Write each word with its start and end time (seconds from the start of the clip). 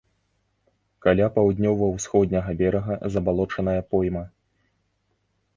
Каля 1.05 1.27
паўднёва-ўсходняга 1.35 2.51
берага 2.63 2.93
забалочаная 3.17 3.79
пойма. 3.93 4.27